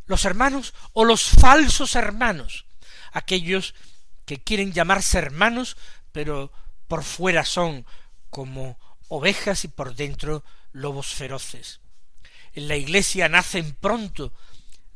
Los 0.07 0.25
hermanos 0.25 0.73
o 0.95 1.05
los 1.05 1.25
falsos 1.25 1.95
hermanos, 1.95 2.65
aquellos 3.13 3.75
que 4.25 4.43
quieren 4.43 4.73
llamarse 4.73 5.19
hermanos, 5.19 5.77
pero 6.11 6.51
por 6.89 7.05
fuera 7.05 7.45
son 7.45 7.85
como 8.31 8.79
ovejas 9.09 9.65
y 9.65 9.69
por 9.69 9.95
dentro 9.95 10.43
lobos 10.73 11.09
feroces. 11.09 11.81
En 12.57 12.69
la 12.69 12.77
iglesia 12.77 13.29
nacen 13.29 13.75
pronto 13.75 14.33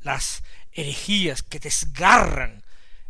las 0.00 0.42
herejías 0.72 1.42
que 1.42 1.60
desgarran 1.60 2.64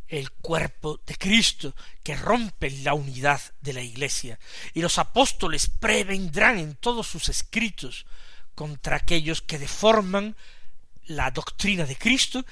el 0.09 0.33
cuerpo 0.33 1.01
de 1.07 1.15
Cristo, 1.15 1.75
que 2.03 2.17
rompen 2.17 2.83
la 2.83 2.95
unidad 2.95 3.41
de 3.61 3.73
la 3.73 3.81
iglesia, 3.81 4.41
y 4.75 4.83
los 4.83 4.99
apóstoles 4.99 5.71
prevendrán 5.71 6.59
en 6.59 6.75
todos 6.75 7.07
sus 7.07 7.29
escritos 7.29 8.07
contra 8.57 8.97
aquellos 8.97 9.41
que 9.41 9.61
deforman 9.61 10.37
la 11.05 11.31
doctrina 11.31 11.87
de 11.87 11.95
Cristo 11.95 12.45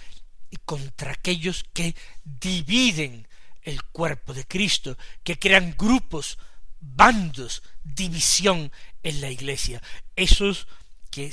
y 0.51 0.57
contra 0.59 1.11
aquellos 1.11 1.65
que 1.73 1.97
dividen 2.25 3.27
el 3.63 3.83
cuerpo 3.83 4.35
de 4.35 4.47
Cristo, 4.47 4.97
que 5.25 5.37
crean 5.37 5.75
grupos, 5.77 6.39
bandos, 6.81 7.65
división 7.83 8.71
en 9.03 9.21
la 9.21 9.31
iglesia. 9.31 9.83
Esos 10.15 10.69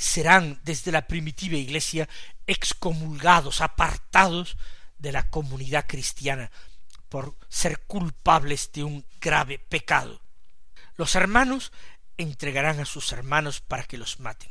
serán 0.00 0.60
desde 0.64 0.92
la 0.92 1.06
primitiva 1.06 1.56
iglesia 1.56 2.08
excomulgados, 2.46 3.60
apartados 3.60 4.56
de 4.98 5.12
la 5.12 5.28
comunidad 5.28 5.86
cristiana 5.86 6.50
por 7.08 7.36
ser 7.48 7.80
culpables 7.86 8.70
de 8.72 8.84
un 8.84 9.04
grave 9.20 9.58
pecado. 9.58 10.20
Los 10.96 11.14
hermanos 11.14 11.72
entregarán 12.16 12.80
a 12.80 12.86
sus 12.86 13.12
hermanos 13.12 13.60
para 13.60 13.84
que 13.84 13.98
los 13.98 14.20
maten. 14.20 14.50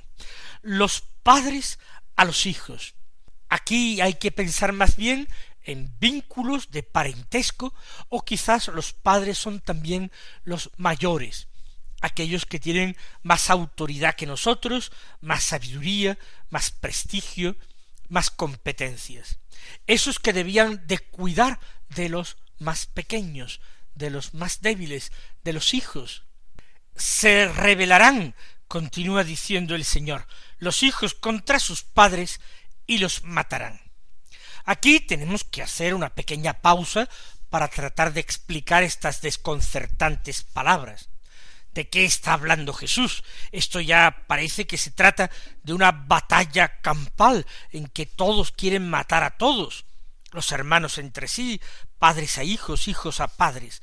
Los 0.61 1.01
padres 1.23 1.79
a 2.15 2.25
los 2.25 2.45
hijos. 2.45 2.95
Aquí 3.49 4.01
hay 4.01 4.15
que 4.15 4.31
pensar 4.31 4.71
más 4.71 4.95
bien 4.95 5.27
en 5.63 5.93
vínculos 5.99 6.71
de 6.71 6.83
parentesco 6.83 7.73
o 8.09 8.23
quizás 8.23 8.67
los 8.69 8.93
padres 8.93 9.37
son 9.37 9.59
también 9.59 10.11
los 10.43 10.69
mayores, 10.77 11.47
aquellos 12.05 12.45
que 12.45 12.59
tienen 12.59 12.95
más 13.23 13.49
autoridad 13.49 14.15
que 14.15 14.25
nosotros, 14.25 14.91
más 15.21 15.43
sabiduría, 15.43 16.17
más 16.49 16.71
prestigio, 16.71 17.57
más 18.07 18.29
competencias. 18.29 19.39
Esos 19.87 20.19
que 20.19 20.33
debían 20.33 20.85
de 20.87 20.99
cuidar 20.99 21.59
de 21.89 22.09
los 22.09 22.37
más 22.59 22.85
pequeños, 22.85 23.59
de 23.95 24.09
los 24.09 24.33
más 24.33 24.61
débiles, 24.61 25.11
de 25.43 25.53
los 25.53 25.73
hijos. 25.73 26.23
Se 26.95 27.47
rebelarán, 27.47 28.35
continúa 28.67 29.23
diciendo 29.23 29.75
el 29.75 29.83
Señor, 29.83 30.27
los 30.59 30.83
hijos 30.83 31.13
contra 31.13 31.59
sus 31.59 31.83
padres 31.83 32.39
y 32.85 32.99
los 32.99 33.23
matarán. 33.23 33.81
Aquí 34.63 34.99
tenemos 34.99 35.43
que 35.43 35.61
hacer 35.61 35.93
una 35.93 36.13
pequeña 36.13 36.61
pausa 36.61 37.09
para 37.49 37.67
tratar 37.67 38.13
de 38.13 38.19
explicar 38.19 38.83
estas 38.83 39.21
desconcertantes 39.21 40.43
palabras. 40.43 41.09
¿De 41.75 41.89
qué 41.89 42.05
está 42.05 42.31
hablando 42.31 42.73
Jesús? 42.73 43.25
Esto 43.51 43.81
ya 43.81 44.23
parece 44.27 44.65
que 44.65 44.77
se 44.77 44.91
trata 44.91 45.29
de 45.61 45.73
una 45.73 45.91
batalla 45.91 46.79
campal 46.79 47.45
en 47.69 47.87
que 47.87 48.05
todos 48.05 48.53
quieren 48.53 48.89
matar 48.89 49.23
a 49.23 49.31
todos, 49.31 49.83
los 50.31 50.53
hermanos 50.53 50.97
entre 50.99 51.27
sí, 51.27 51.59
padres 51.99 52.37
a 52.37 52.43
hijos, 52.45 52.87
hijos 52.87 53.19
a 53.19 53.27
padres. 53.27 53.81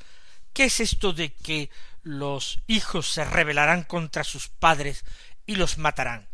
¿Qué 0.54 0.64
es 0.64 0.80
esto 0.80 1.12
de 1.12 1.34
que 1.34 1.68
los 2.02 2.60
hijos 2.66 3.12
se 3.12 3.26
rebelarán 3.26 3.82
contra 3.82 4.24
sus 4.24 4.48
padres 4.48 5.04
y 5.44 5.56
los 5.56 5.76
matarán? 5.76 6.30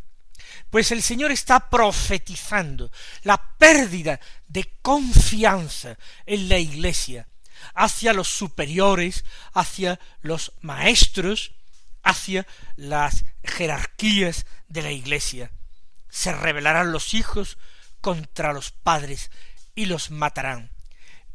Pues 0.70 0.92
el 0.92 1.02
Señor 1.02 1.32
está 1.32 1.68
profetizando 1.68 2.92
la 3.24 3.36
pérdida 3.58 4.20
de 4.46 4.78
confianza 4.80 5.98
en 6.24 6.48
la 6.48 6.58
Iglesia, 6.58 7.26
hacia 7.74 8.12
los 8.12 8.28
superiores, 8.28 9.24
hacia 9.52 9.98
los 10.20 10.52
maestros, 10.60 11.52
hacia 12.02 12.46
las 12.76 13.24
jerarquías 13.44 14.46
de 14.68 14.82
la 14.82 14.92
Iglesia. 14.92 15.50
Se 16.08 16.32
rebelarán 16.32 16.92
los 16.92 17.14
hijos 17.14 17.58
contra 18.00 18.52
los 18.52 18.70
padres 18.70 19.30
y 19.74 19.86
los 19.86 20.10
matarán. 20.10 20.70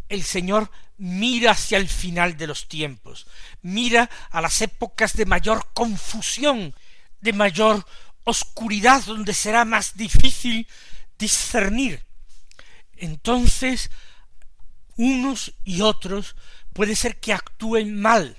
El 0.10 0.24
Señor 0.24 0.70
mira 0.98 1.52
hacia 1.52 1.78
el 1.78 1.88
final 1.88 2.38
de 2.38 2.48
los 2.48 2.68
tiempos, 2.68 3.28
mira 3.62 4.10
a 4.30 4.42
las 4.42 4.62
épocas 4.62 5.14
de 5.14 5.26
mayor 5.26 5.68
confusión, 5.74 6.76
de 7.22 7.34
mayor 7.34 7.86
oscuridad, 8.24 9.04
donde 9.04 9.34
será 9.34 9.66
más 9.66 9.96
difícil 9.96 10.68
discernir. 11.18 12.06
Entonces 12.96 13.90
unos 14.98 15.54
y 15.64 15.82
otros 15.82 16.36
puede 16.74 16.96
ser 16.96 17.20
que 17.20 17.34
actúen 17.34 18.00
mal. 18.00 18.38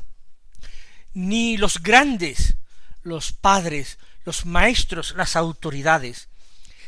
Ni 1.13 1.57
los 1.57 1.83
grandes, 1.83 2.57
los 3.03 3.33
padres, 3.33 3.99
los 4.25 4.47
maestros, 4.47 5.15
las 5.17 5.37
autoridades, 5.37 6.29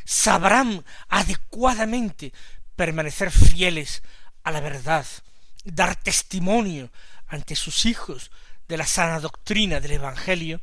sabrán 0.04 0.84
adecuadamente 1.08 2.32
permanecer 2.76 3.30
fieles 3.30 4.02
a 4.42 4.50
la 4.50 4.60
verdad, 4.60 5.06
dar 5.64 5.96
testimonio 5.96 6.90
ante 7.26 7.56
sus 7.56 7.86
hijos 7.86 8.30
de 8.68 8.76
la 8.76 8.86
sana 8.86 9.20
doctrina 9.20 9.80
del 9.80 9.92
Evangelio, 9.92 10.60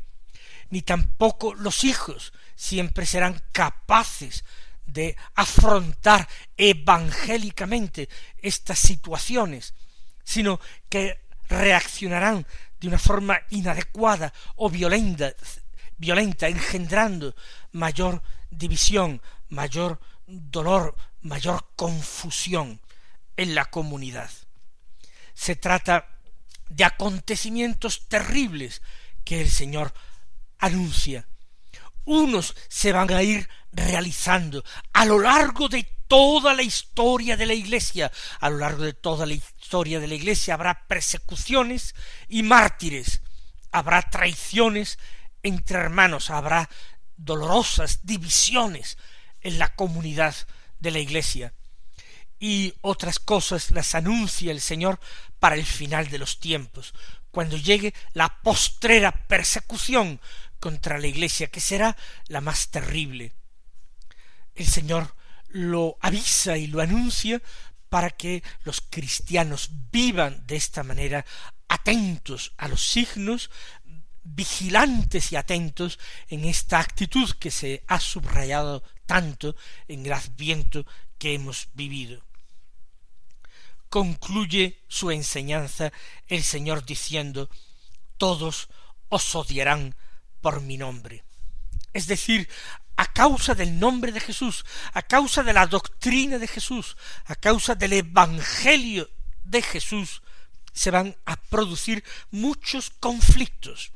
ni 0.69 0.81
tampoco 0.81 1.53
los 1.53 1.83
hijos 1.83 2.33
siempre 2.55 3.05
serán 3.05 3.41
capaces 3.51 4.43
de 4.85 5.15
afrontar 5.35 6.27
evangélicamente 6.57 8.09
estas 8.37 8.79
situaciones, 8.79 9.73
sino 10.23 10.59
que 10.89 11.19
reaccionarán 11.49 12.45
de 12.79 12.87
una 12.87 12.99
forma 12.99 13.39
inadecuada 13.49 14.33
o 14.55 14.69
violenta, 14.69 15.33
violenta, 15.97 16.47
engendrando 16.47 17.35
mayor 17.71 18.21
división, 18.49 19.21
mayor 19.49 19.99
dolor, 20.27 20.95
mayor 21.21 21.65
confusión 21.75 22.81
en 23.37 23.55
la 23.55 23.65
comunidad. 23.65 24.29
Se 25.33 25.55
trata 25.55 26.09
de 26.69 26.83
acontecimientos 26.83 28.07
terribles 28.07 28.81
que 29.23 29.41
el 29.41 29.49
Señor 29.49 29.93
anuncia. 30.59 31.27
Unos 32.05 32.55
se 32.67 32.91
van 32.91 33.11
a 33.13 33.23
ir 33.23 33.47
realizando 33.73 34.63
a 34.93 35.05
lo 35.05 35.19
largo 35.19 35.67
de 35.67 35.83
toda 36.07 36.53
la 36.53 36.61
historia 36.61 37.35
de 37.35 37.45
la 37.45 37.53
Iglesia. 37.53 38.11
A 38.39 38.49
lo 38.49 38.57
largo 38.59 38.83
de 38.83 38.93
toda 38.93 39.25
la 39.25 39.33
historia 39.33 39.99
de 39.99 40.07
la 40.07 40.15
Iglesia 40.15 40.53
habrá 40.53 40.85
persecuciones 40.87 41.95
y 42.29 42.43
mártires, 42.43 43.21
habrá 43.71 44.01
traiciones 44.03 44.99
entre 45.41 45.79
hermanos, 45.79 46.29
habrá 46.29 46.69
dolorosas 47.17 48.05
divisiones 48.05 48.97
en 49.41 49.59
la 49.59 49.75
comunidad 49.75 50.35
de 50.79 50.91
la 50.91 50.99
Iglesia. 50.99 51.53
Y 52.39 52.73
otras 52.81 53.19
cosas 53.19 53.71
las 53.71 53.95
anuncia 53.95 54.51
el 54.51 54.61
Señor 54.61 54.99
para 55.39 55.55
el 55.55 55.65
final 55.65 56.09
de 56.09 56.19
los 56.19 56.39
tiempos, 56.39 56.93
cuando 57.31 57.57
llegue 57.57 57.93
la 58.13 58.41
postrera 58.41 59.11
persecución 59.11 60.19
contra 60.59 60.99
la 60.99 61.07
Iglesia, 61.07 61.47
que 61.47 61.59
será 61.59 61.97
la 62.27 62.41
más 62.41 62.69
terrible 62.69 63.33
el 64.55 64.67
Señor 64.67 65.15
lo 65.49 65.97
avisa 66.01 66.57
y 66.57 66.67
lo 66.67 66.81
anuncia 66.81 67.41
para 67.89 68.09
que 68.09 68.43
los 68.63 68.81
cristianos 68.81 69.69
vivan 69.91 70.45
de 70.47 70.55
esta 70.55 70.83
manera 70.83 71.25
atentos 71.67 72.53
a 72.57 72.67
los 72.67 72.83
signos, 72.83 73.51
vigilantes 74.23 75.31
y 75.31 75.35
atentos 75.35 75.99
en 76.27 76.45
esta 76.45 76.79
actitud 76.79 77.29
que 77.39 77.51
se 77.51 77.83
ha 77.87 77.99
subrayado 77.99 78.83
tanto 79.05 79.55
en 79.87 80.05
el 80.05 80.13
adviento 80.13 80.85
que 81.17 81.35
hemos 81.35 81.69
vivido. 81.73 82.23
Concluye 83.89 84.79
su 84.87 85.11
enseñanza 85.11 85.91
el 86.27 86.43
Señor 86.43 86.83
diciendo 86.85 87.49
todos 88.17 88.69
os 89.09 89.35
odiarán 89.35 89.95
por 90.41 90.61
mi 90.61 90.77
nombre. 90.77 91.23
Es 91.93 92.07
decir, 92.07 92.49
a 92.95 93.11
causa 93.11 93.55
del 93.55 93.79
nombre 93.79 94.11
de 94.11 94.19
Jesús, 94.19 94.65
a 94.93 95.01
causa 95.01 95.43
de 95.43 95.53
la 95.53 95.67
doctrina 95.67 96.37
de 96.37 96.47
Jesús, 96.47 96.97
a 97.25 97.35
causa 97.35 97.75
del 97.75 97.93
Evangelio 97.93 99.09
de 99.43 99.61
Jesús, 99.61 100.21
se 100.73 100.91
van 100.91 101.15
a 101.25 101.35
producir 101.35 102.03
muchos 102.31 102.89
conflictos, 102.89 103.91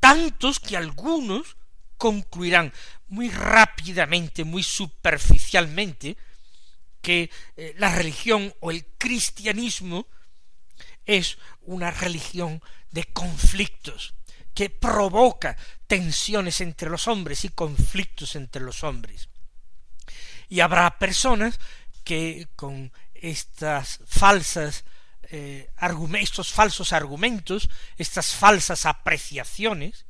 tantos 0.00 0.60
que 0.60 0.76
algunos 0.76 1.56
concluirán 1.96 2.72
muy 3.08 3.30
rápidamente, 3.30 4.44
muy 4.44 4.62
superficialmente, 4.62 6.16
que 7.02 7.30
eh, 7.56 7.74
la 7.78 7.94
religión 7.94 8.54
o 8.60 8.70
el 8.70 8.86
cristianismo 8.98 10.06
es 11.04 11.38
una 11.62 11.90
religión 11.90 12.62
de 12.90 13.04
conflictos, 13.04 14.14
que 14.58 14.70
provoca 14.70 15.56
tensiones 15.86 16.60
entre 16.60 16.90
los 16.90 17.06
hombres 17.06 17.44
y 17.44 17.48
conflictos 17.48 18.34
entre 18.34 18.60
los 18.60 18.82
hombres. 18.82 19.28
Y 20.48 20.58
habrá 20.58 20.98
personas 20.98 21.60
que 22.02 22.48
con 22.56 22.92
estas 23.14 24.00
falsas 24.04 24.84
eh, 25.30 25.70
estos 26.18 26.50
falsos 26.50 26.92
argumentos, 26.92 27.70
estas 27.98 28.34
falsas 28.34 28.84
apreciaciones, 28.84 30.06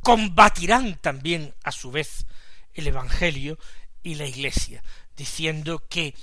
combatirán 0.00 0.98
también 0.98 1.54
a 1.64 1.72
su 1.72 1.90
vez 1.90 2.26
el 2.74 2.88
Evangelio 2.88 3.58
y 4.02 4.16
la 4.16 4.26
Iglesia, 4.26 4.82
diciendo 5.16 5.88
que 5.88 6.14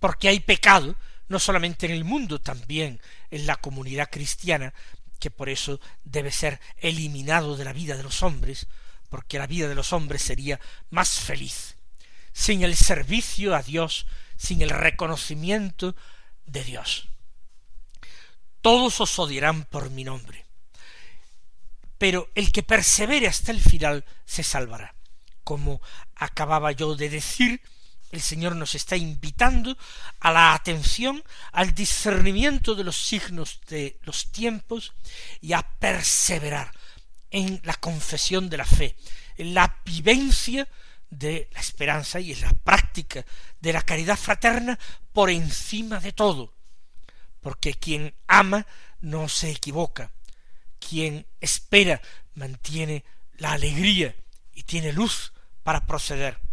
porque 0.00 0.28
hay 0.28 0.40
pecado, 0.40 0.96
no 1.28 1.38
solamente 1.38 1.86
en 1.86 1.92
el 1.92 2.04
mundo, 2.04 2.42
también 2.42 3.00
en 3.30 3.46
la 3.46 3.56
comunidad 3.56 4.10
cristiana, 4.10 4.74
que 5.18 5.30
por 5.30 5.48
eso 5.48 5.80
debe 6.04 6.30
ser 6.30 6.60
eliminado 6.78 7.56
de 7.56 7.64
la 7.64 7.72
vida 7.72 7.96
de 7.96 8.02
los 8.02 8.22
hombres, 8.22 8.66
porque 9.08 9.38
la 9.38 9.46
vida 9.46 9.68
de 9.68 9.74
los 9.74 9.92
hombres 9.92 10.22
sería 10.22 10.60
más 10.90 11.20
feliz, 11.20 11.76
sin 12.32 12.62
el 12.62 12.76
servicio 12.76 13.54
a 13.54 13.62
Dios, 13.62 14.06
sin 14.36 14.62
el 14.62 14.70
reconocimiento 14.70 15.96
de 16.44 16.64
Dios. 16.64 17.08
Todos 18.60 19.00
os 19.00 19.18
odiarán 19.18 19.64
por 19.64 19.90
mi 19.90 20.04
nombre, 20.04 20.44
pero 21.98 22.28
el 22.34 22.52
que 22.52 22.62
persevere 22.62 23.26
hasta 23.26 23.52
el 23.52 23.60
final 23.60 24.04
se 24.24 24.42
salvará. 24.42 24.94
Como 25.44 25.80
acababa 26.16 26.72
yo 26.72 26.96
de 26.96 27.08
decir, 27.08 27.62
el 28.12 28.20
Señor 28.20 28.56
nos 28.56 28.74
está 28.74 28.96
invitando 28.96 29.76
a 30.20 30.30
la 30.32 30.54
atención, 30.54 31.22
al 31.52 31.74
discernimiento 31.74 32.74
de 32.74 32.84
los 32.84 32.96
signos 32.96 33.60
de 33.68 33.98
los 34.02 34.30
tiempos 34.32 34.94
y 35.40 35.52
a 35.52 35.62
perseverar 35.62 36.72
en 37.30 37.60
la 37.64 37.74
confesión 37.74 38.48
de 38.48 38.56
la 38.56 38.64
fe, 38.64 38.96
en 39.36 39.54
la 39.54 39.80
vivencia 39.84 40.68
de 41.10 41.48
la 41.52 41.60
esperanza 41.60 42.20
y 42.20 42.32
en 42.32 42.40
la 42.40 42.52
práctica 42.52 43.24
de 43.60 43.72
la 43.72 43.82
caridad 43.82 44.16
fraterna 44.16 44.78
por 45.12 45.30
encima 45.30 46.00
de 46.00 46.12
todo, 46.12 46.54
porque 47.40 47.74
quien 47.74 48.14
ama 48.26 48.66
no 49.00 49.28
se 49.28 49.50
equivoca, 49.50 50.12
quien 50.78 51.26
espera 51.40 52.00
mantiene 52.34 53.04
la 53.38 53.52
alegría 53.52 54.14
y 54.52 54.62
tiene 54.62 54.92
luz 54.92 55.32
para 55.62 55.86
proceder 55.86 56.45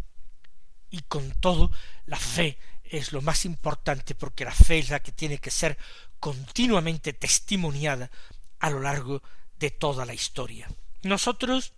y 0.94 1.02
con 1.02 1.32
todo 1.32 1.72
la 2.06 2.18
fe 2.18 2.60
es 2.84 3.14
lo 3.14 3.22
más 3.24 3.46
importante 3.46 4.14
porque 4.14 4.46
la 4.46 4.54
fe 4.54 4.78
es 4.78 4.92
la 4.92 5.02
que 5.02 5.12
tiene 5.12 5.40
que 5.40 5.50
ser 5.50 5.76
continuamente 6.20 7.14
testimoniada 7.14 8.12
a 8.60 8.70
lo 8.70 8.80
largo 8.80 9.24
de 9.58 9.72
toda 9.72 10.06
la 10.06 10.14
historia. 10.14 10.70
Nosotros 11.02 11.74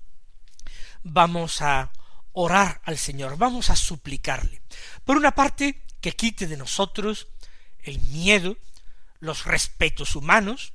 vamos 1.01 1.61
a 1.61 1.93
orar 2.33 2.81
al 2.83 2.97
Señor, 2.97 3.37
vamos 3.37 3.69
a 3.69 3.77
suplicarle. 3.77 4.61
Por 5.05 5.15
una 5.15 5.33
parte, 5.33 5.81
que 6.01 6.11
quite 6.11 6.45
de 6.45 6.57
nosotros 6.57 7.29
el 7.83 8.01
miedo, 8.01 8.57
los 9.21 9.45
respetos 9.45 10.17
humanos, 10.17 10.73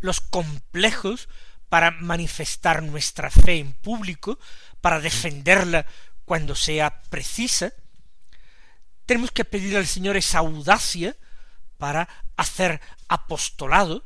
los 0.00 0.20
complejos 0.20 1.30
para 1.70 1.90
manifestar 1.90 2.82
nuestra 2.82 3.30
fe 3.30 3.58
en 3.58 3.72
público, 3.72 4.38
para 4.82 5.00
defenderla 5.00 5.86
cuando 6.28 6.54
sea 6.54 7.00
precisa, 7.08 7.72
tenemos 9.06 9.30
que 9.30 9.46
pedir 9.46 9.78
al 9.78 9.86
Señor 9.86 10.18
esa 10.18 10.40
audacia 10.40 11.16
para 11.78 12.06
hacer 12.36 12.82
apostolado, 13.08 14.04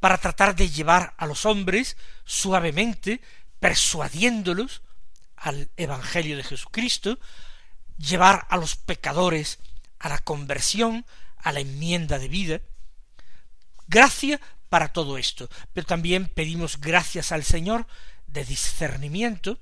para 0.00 0.18
tratar 0.18 0.56
de 0.56 0.68
llevar 0.68 1.14
a 1.16 1.26
los 1.26 1.46
hombres 1.46 1.96
suavemente, 2.24 3.20
persuadiéndolos 3.60 4.82
al 5.36 5.70
Evangelio 5.76 6.36
de 6.36 6.42
Jesucristo, 6.42 7.20
llevar 7.96 8.48
a 8.50 8.56
los 8.56 8.74
pecadores 8.74 9.60
a 10.00 10.08
la 10.08 10.18
conversión, 10.18 11.06
a 11.38 11.52
la 11.52 11.60
enmienda 11.60 12.18
de 12.18 12.26
vida. 12.26 12.60
Gracia 13.86 14.40
para 14.68 14.88
todo 14.88 15.16
esto, 15.16 15.48
pero 15.72 15.86
también 15.86 16.26
pedimos 16.26 16.80
gracias 16.80 17.30
al 17.30 17.44
Señor 17.44 17.86
de 18.26 18.44
discernimiento, 18.44 19.60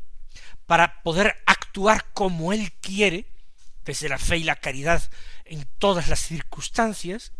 para 0.66 1.02
poder 1.02 1.42
actuar 1.74 2.06
como 2.12 2.52
Él 2.52 2.70
quiere, 2.80 3.26
desde 3.84 4.08
la 4.08 4.18
fe 4.18 4.36
y 4.36 4.44
la 4.44 4.54
caridad 4.54 5.02
en 5.44 5.66
todas 5.78 6.06
las 6.06 6.20
circunstancias, 6.20 7.32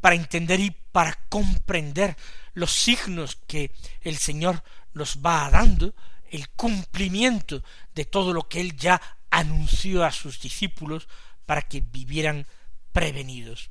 para 0.00 0.14
entender 0.14 0.60
y 0.60 0.70
para 0.70 1.18
comprender 1.28 2.16
los 2.54 2.70
signos 2.70 3.38
que 3.48 3.72
el 4.02 4.18
Señor 4.18 4.62
nos 4.94 5.18
va 5.18 5.50
dando, 5.50 5.94
el 6.30 6.48
cumplimiento 6.50 7.64
de 7.92 8.04
todo 8.04 8.32
lo 8.32 8.48
que 8.48 8.60
Él 8.60 8.76
ya 8.76 9.02
anunció 9.30 10.04
a 10.04 10.12
sus 10.12 10.40
discípulos 10.40 11.08
para 11.44 11.62
que 11.62 11.80
vivieran 11.80 12.46
prevenidos. 12.92 13.68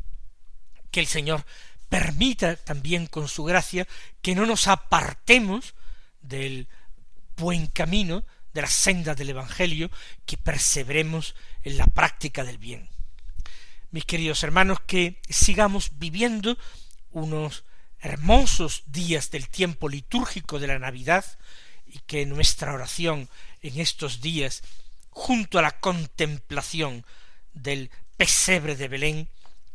Que 0.92 1.00
el 1.00 1.08
Señor 1.08 1.46
permita 1.88 2.58
también 2.58 3.08
con 3.08 3.30
su 3.30 3.46
gracia 3.46 3.88
que 4.22 4.36
no 4.36 4.46
nos 4.46 4.68
apartemos 4.68 5.74
del 6.22 6.68
buen 7.38 7.68
camino, 7.68 8.26
de 8.54 8.62
la 8.62 8.68
senda 8.68 9.16
del 9.16 9.30
Evangelio, 9.30 9.90
que 10.26 10.38
perseveremos 10.38 11.36
en 11.64 11.78
la 11.78 11.86
práctica 11.88 12.44
del 12.44 12.58
bien. 12.58 12.90
Mis 13.92 14.06
queridos 14.06 14.44
hermanos, 14.44 14.80
que 14.88 15.20
sigamos 15.30 15.92
viviendo 16.00 16.58
unos 17.12 17.64
hermosos 18.00 18.84
días 18.88 19.32
del 19.32 19.50
tiempo 19.50 19.90
litúrgico 19.90 20.60
de 20.60 20.68
la 20.68 20.80
Navidad 20.80 21.26
y 21.86 22.00
que 22.00 22.26
nuestra 22.26 22.74
oración 22.74 23.30
en 23.62 23.80
estos 23.80 24.22
días, 24.22 24.64
junto 25.10 25.60
a 25.60 25.62
la 25.62 25.80
contemplación 25.80 27.06
del 27.54 27.92
pesebre 28.18 28.76
de 28.76 28.88
Belén, 28.88 29.28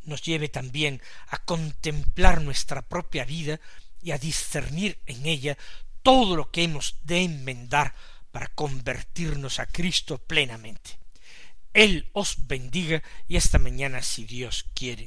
nos 0.04 0.22
lleve 0.22 0.48
también 0.48 1.02
a 1.28 1.38
contemplar 1.38 2.40
nuestra 2.40 2.82
propia 2.82 3.24
vida 3.24 3.60
y 4.02 4.12
a 4.12 4.18
discernir 4.18 4.98
en 5.06 5.26
ella 5.26 5.58
todo 6.02 6.36
lo 6.36 6.50
que 6.50 6.62
hemos 6.62 6.96
de 7.02 7.22
enmendar 7.22 7.94
para 8.36 8.48
convertirnos 8.48 9.60
a 9.60 9.64
Cristo 9.64 10.18
plenamente. 10.18 10.98
Él 11.72 12.10
os 12.12 12.46
bendiga 12.46 13.02
y 13.26 13.36
esta 13.36 13.58
mañana 13.58 14.02
si 14.02 14.26
Dios 14.26 14.66
quiere. 14.74 15.06